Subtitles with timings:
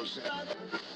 [0.00, 0.89] This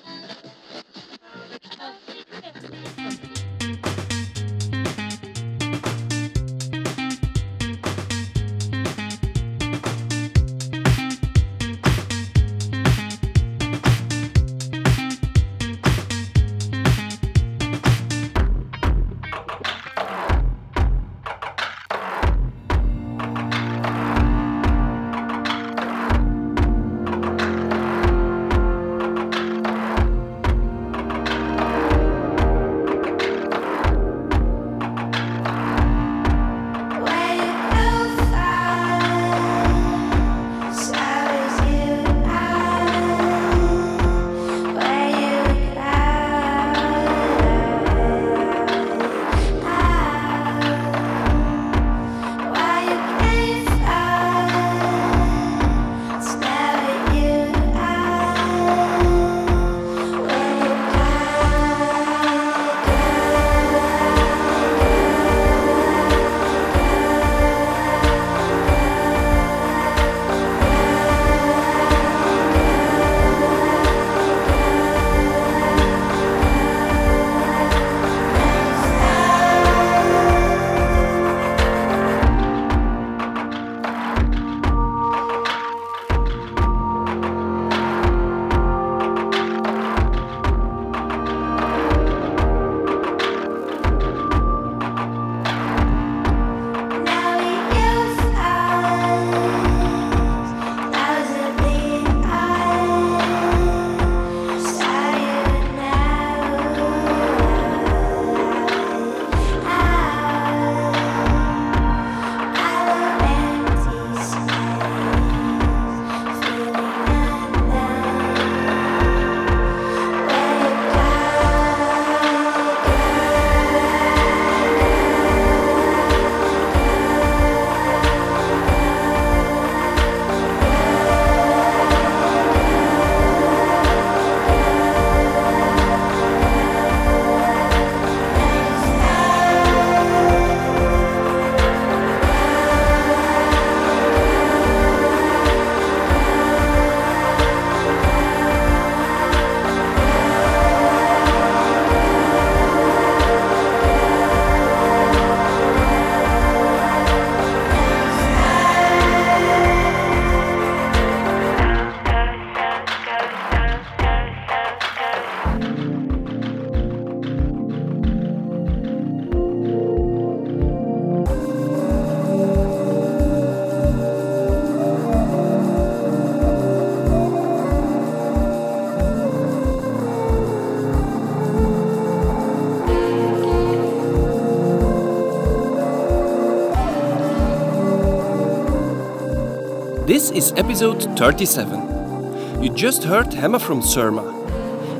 [190.56, 192.62] episode 37.
[192.62, 194.22] You just heard Hemma from Surma.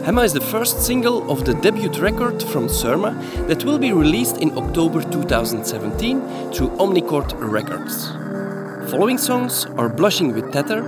[0.05, 3.15] Hemma is the first single of the debut record from Surma
[3.47, 6.21] that will be released in October 2017
[6.53, 8.09] through Omnichord Records.
[8.91, 10.83] Following songs are Blushing with Tether,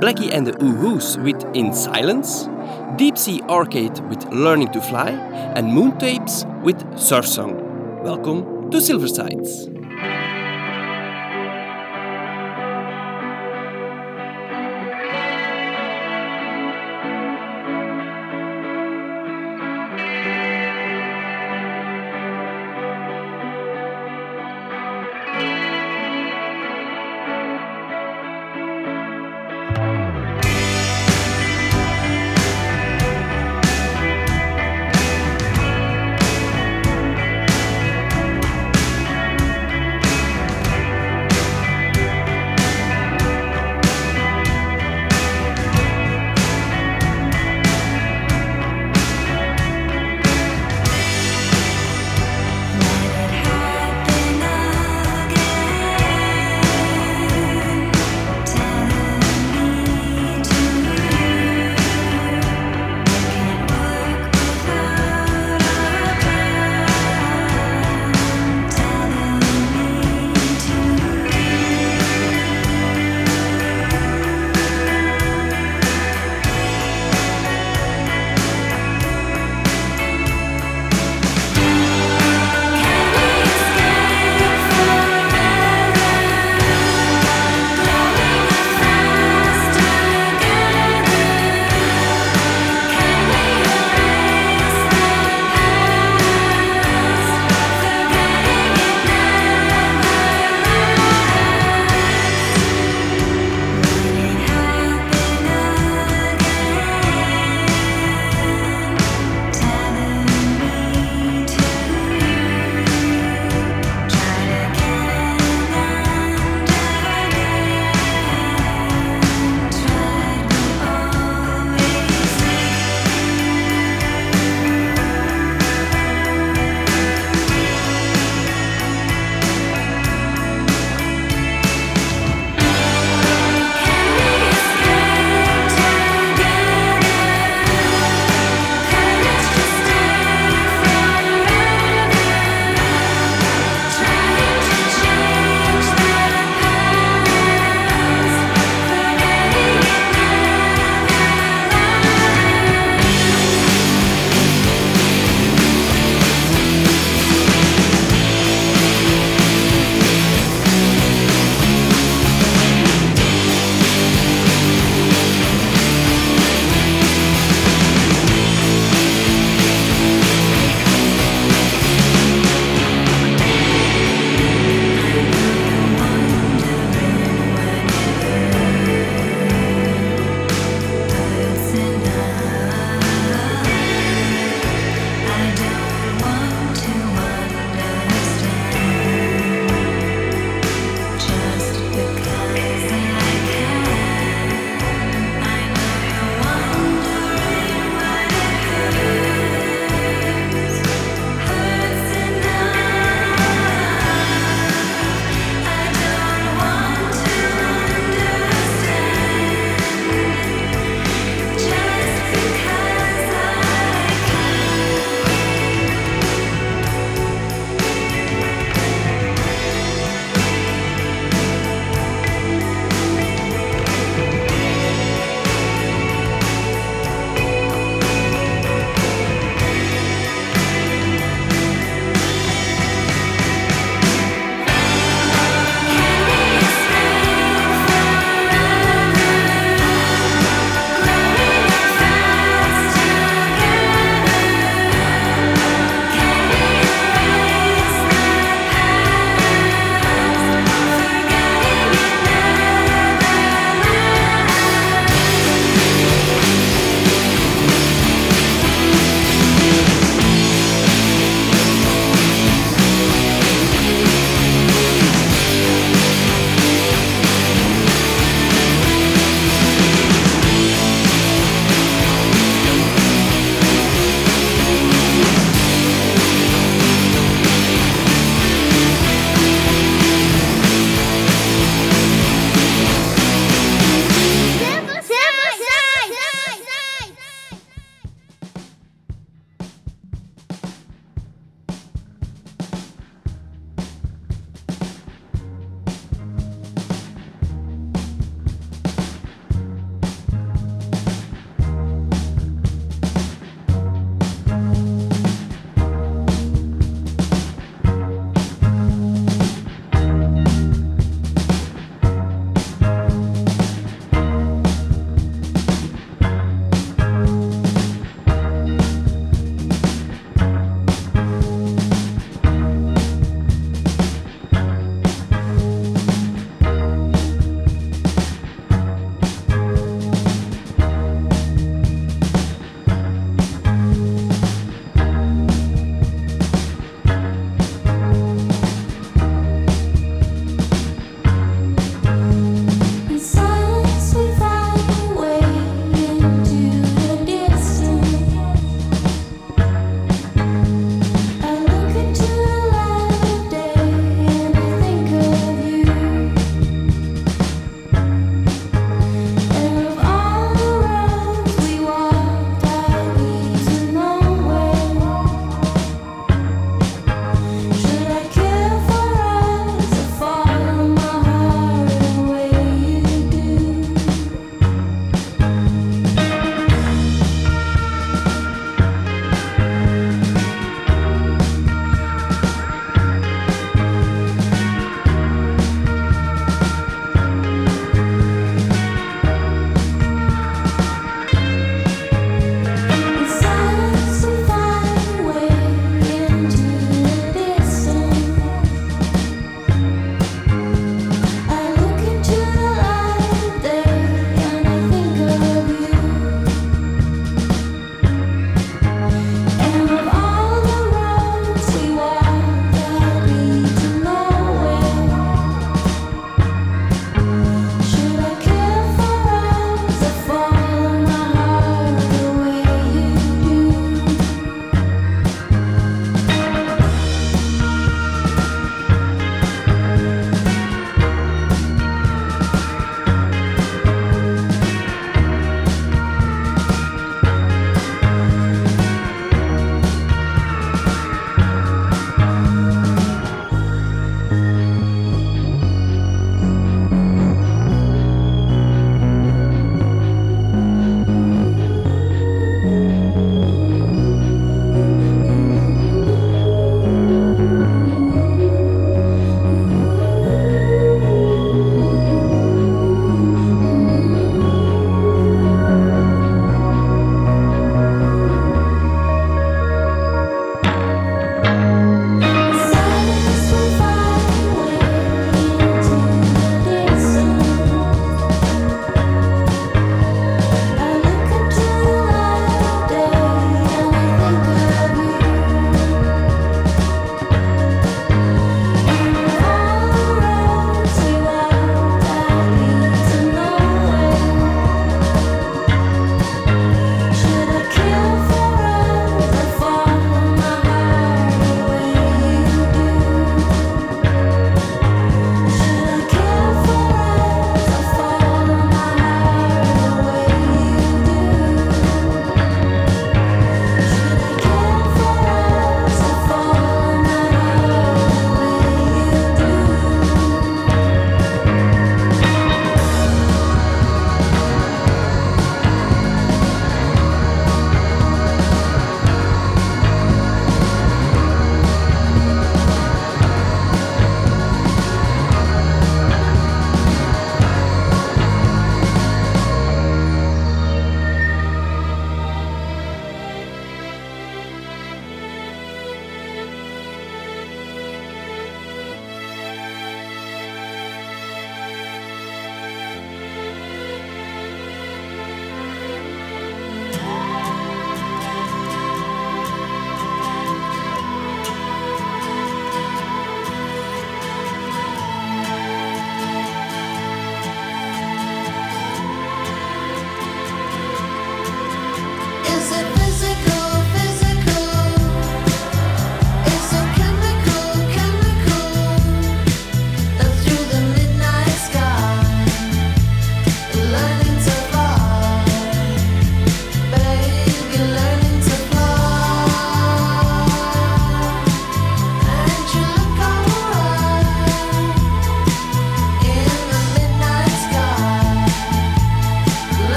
[0.00, 2.48] Blackie and the Oohoos with In Silence,
[2.96, 5.10] Deep Sea Arcade with Learning to Fly,
[5.56, 8.02] and Moon Tapes with Surf Song.
[8.04, 9.73] Welcome to Silversides.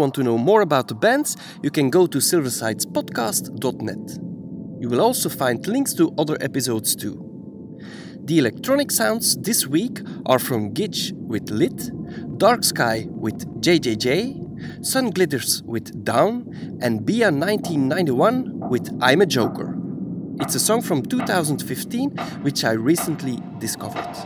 [0.00, 4.18] Want to know more about the bands, you can go to silversidespodcast.net.
[4.80, 7.22] You will also find links to other episodes too.
[8.24, 11.90] The electronic sounds this week are from Gidge with Lit,
[12.38, 16.46] Dark Sky with JJJ, Sun Glitters with Dawn,
[16.80, 19.76] and BEA1991 with I'm a Joker.
[20.40, 24.16] It's a song from 2015 which I recently discovered.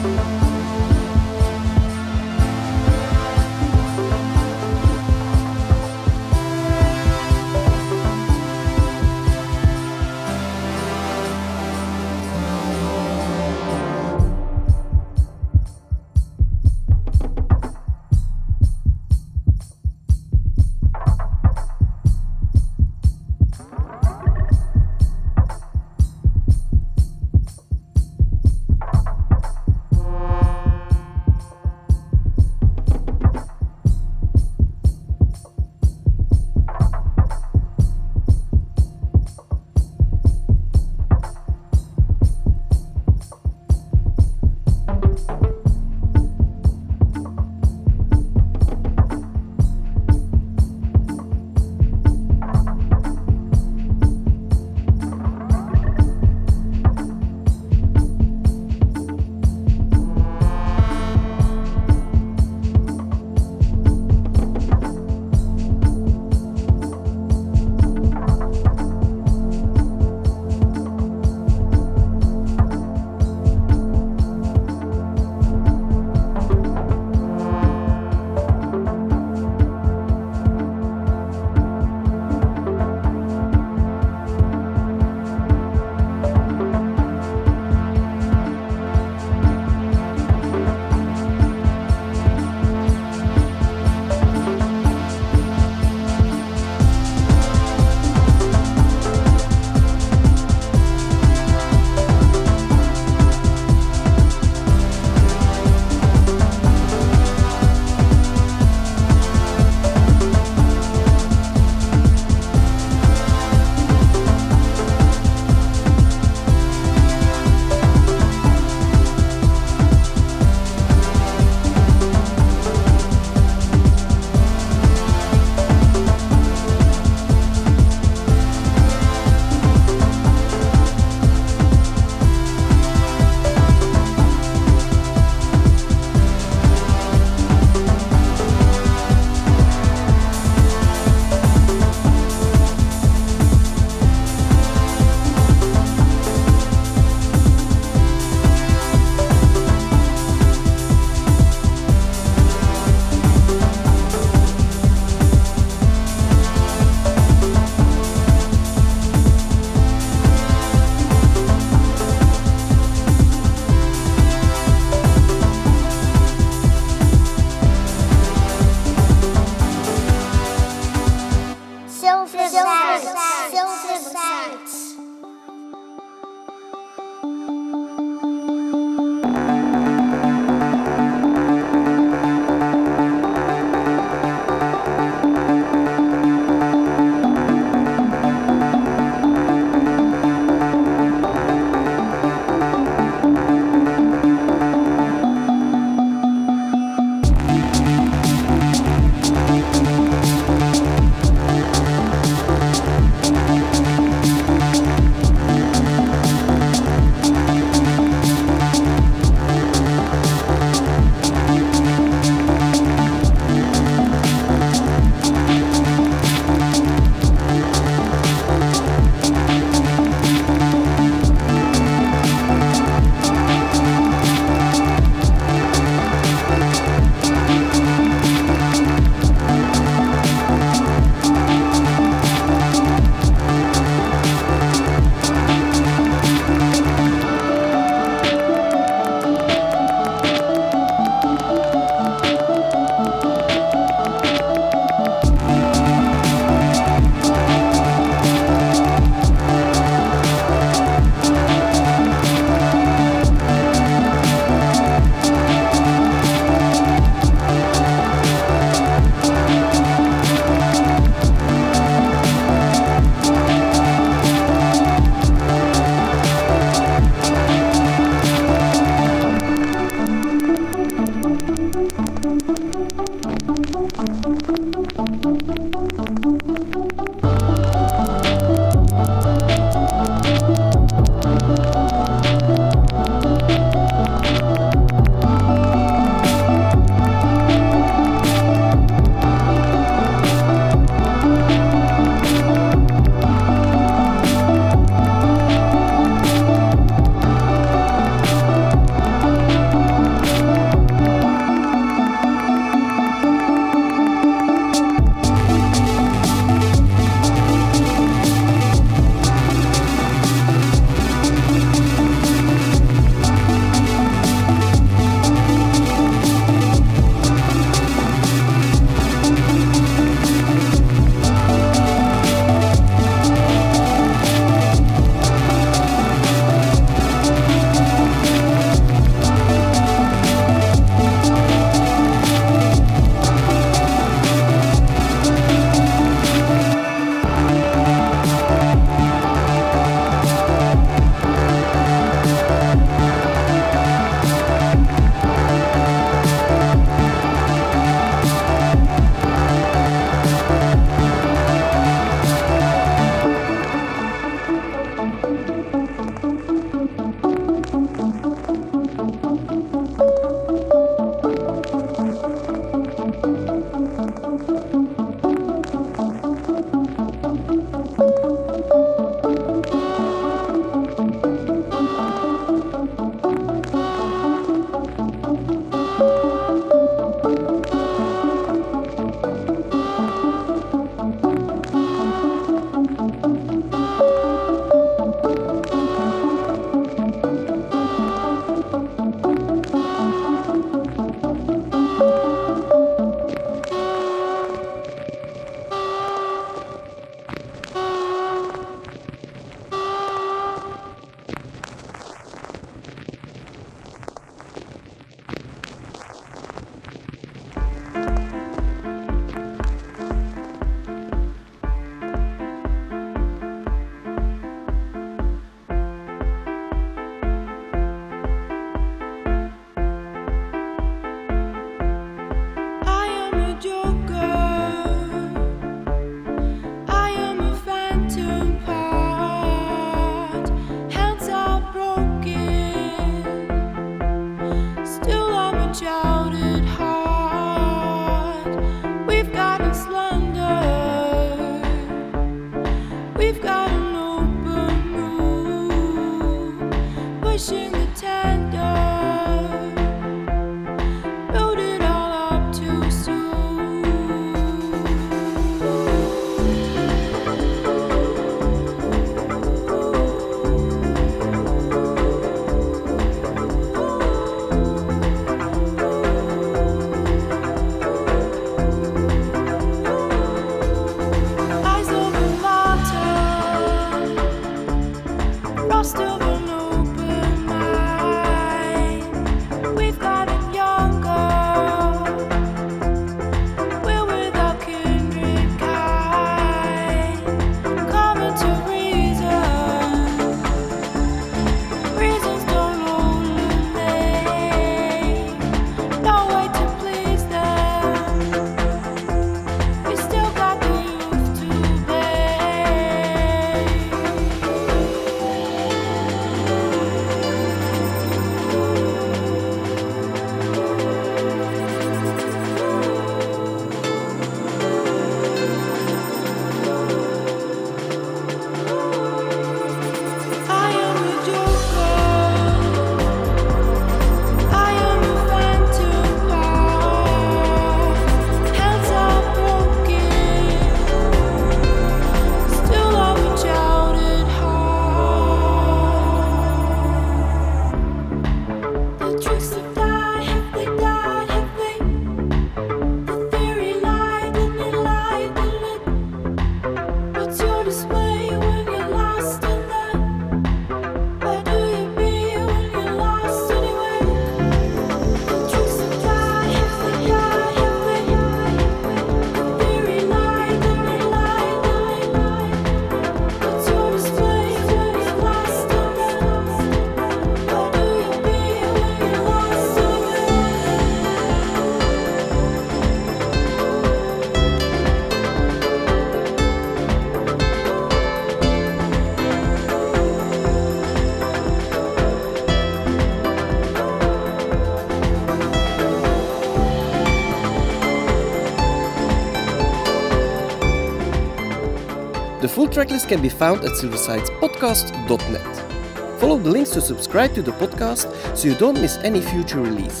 [592.72, 596.18] tracklist can be found at silversidespodcast.net.
[596.18, 600.00] Follow the links to subscribe to the podcast so you don't miss any future release.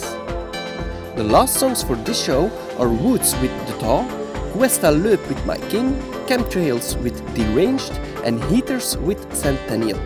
[1.16, 4.08] The last songs for this show are Woodes with The Thaw,
[4.52, 5.92] Cuesta Loeb with My King,
[6.26, 7.92] Chemtrails with Deranged,
[8.24, 10.00] and Heaters with Centennial.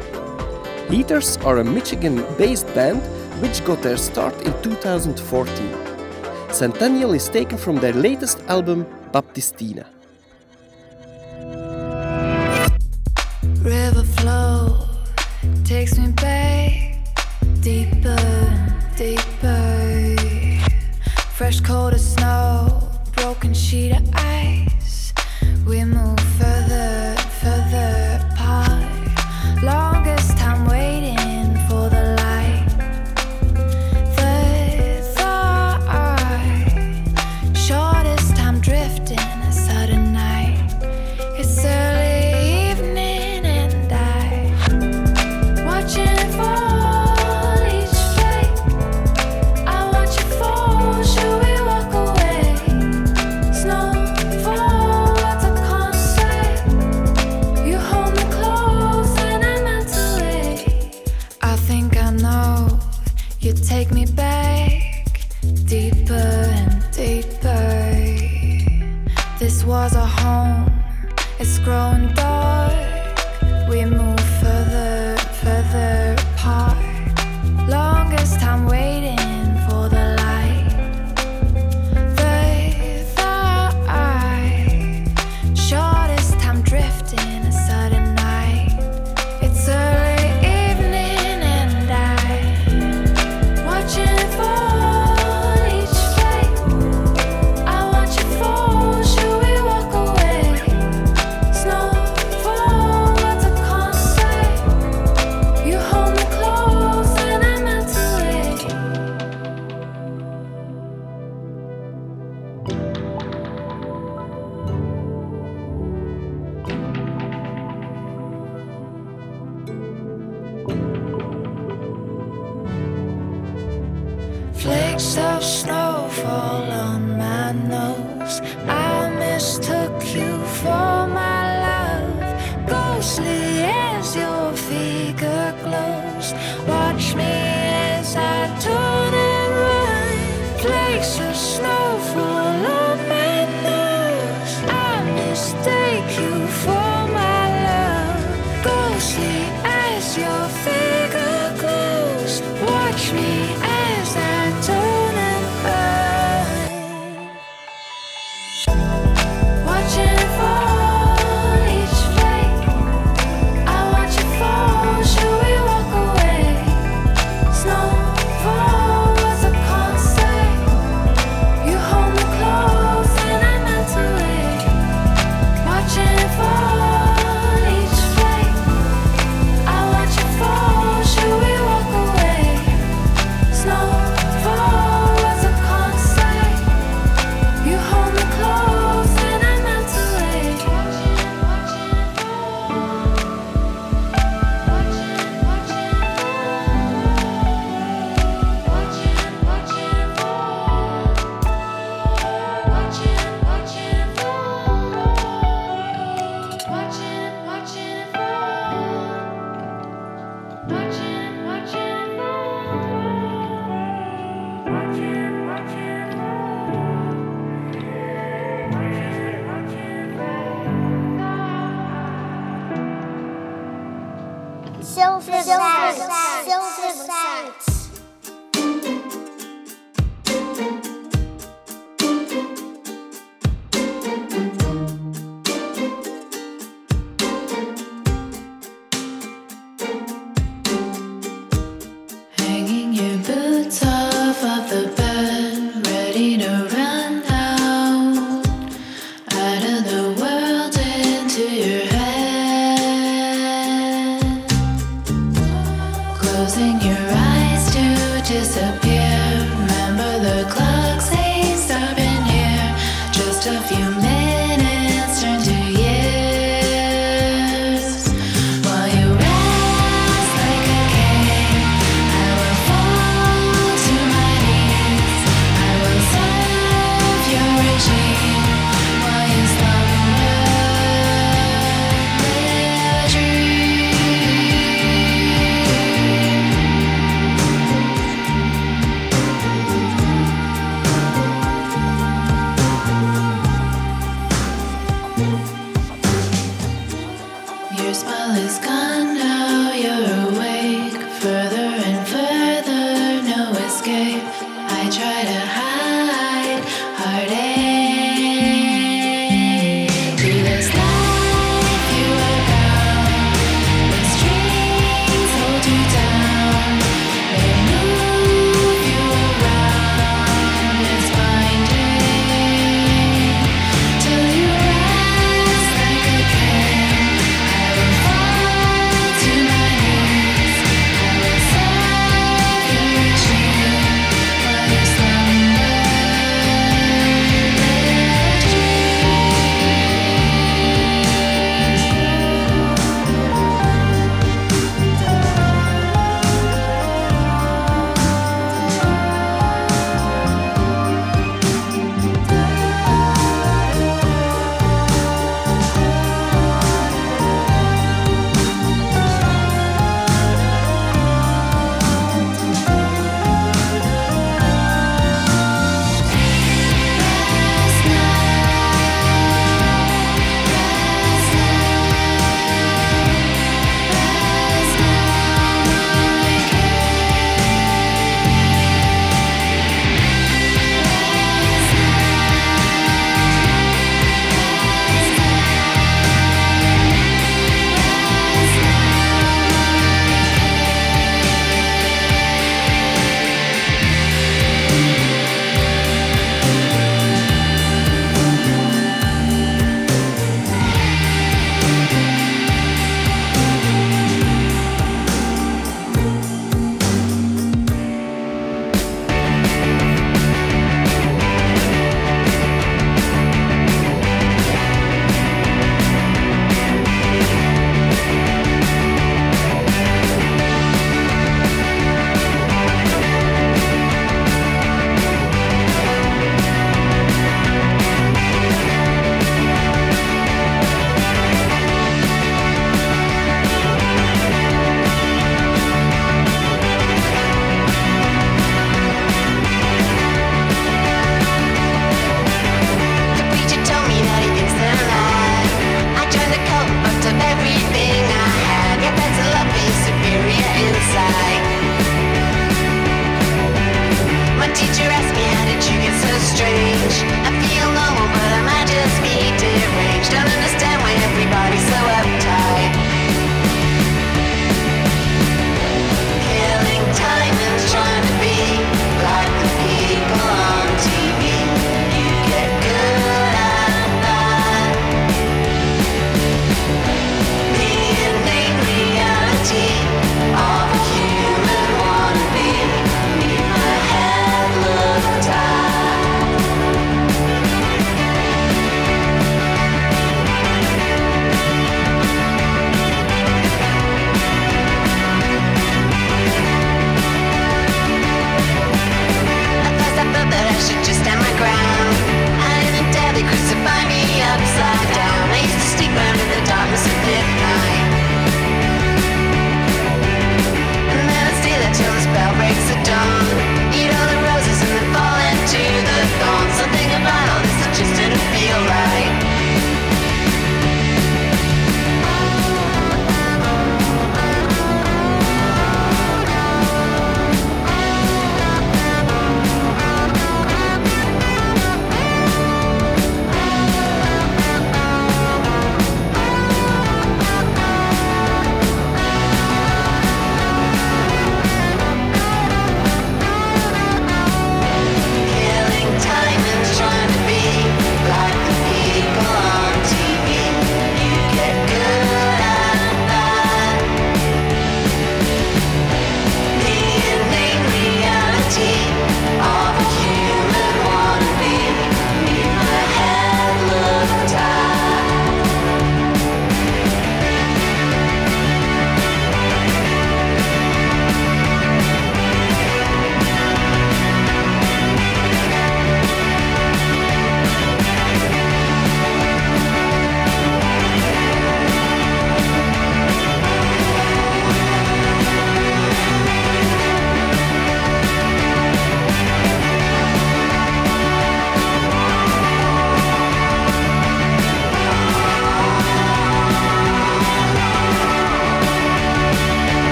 [0.91, 3.01] Heaters are a Michigan based band
[3.41, 6.53] which got their start in 2014.
[6.53, 9.87] Centennial is taken from their latest album, Baptistina.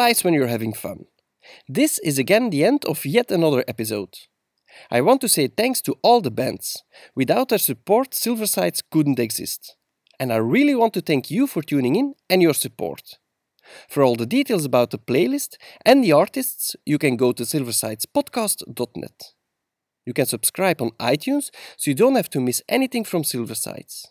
[0.00, 1.04] When you're having fun.
[1.68, 4.16] This is again the end of yet another episode.
[4.90, 6.82] I want to say thanks to all the bands.
[7.14, 9.76] Without their support, Silversides couldn't exist.
[10.18, 13.18] And I really want to thank you for tuning in and your support.
[13.90, 19.34] For all the details about the playlist and the artists, you can go to silversidespodcast.net.
[20.06, 24.06] You can subscribe on iTunes so you don't have to miss anything from Silversides.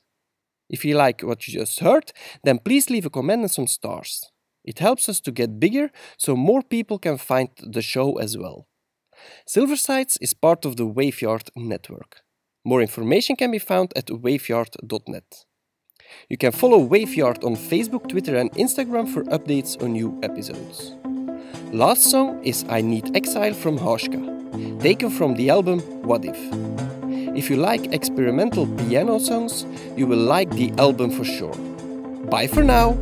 [0.69, 2.13] If you like what you just heard,
[2.43, 4.29] then please leave a comment and some stars.
[4.63, 8.67] It helps us to get bigger so more people can find the show as well.
[9.47, 12.21] Silversides is part of the Waveyard network.
[12.63, 15.45] More information can be found at waveyard.net.
[16.29, 20.93] You can follow Waveyard on Facebook, Twitter, and Instagram for updates on new episodes.
[21.71, 26.37] Last song is I Need Exile from Hauschka, taken from the album What If.
[27.37, 31.53] If you like experimental piano songs, you will like the album for sure.
[32.29, 32.97] Bye for now!